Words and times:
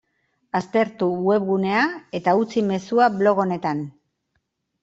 Aztertu 0.59 1.09
webgunea 1.29 1.83
eta 2.21 2.35
utzi 2.41 2.65
mezua 2.73 3.11
blog 3.21 3.43
honetan. 3.45 3.85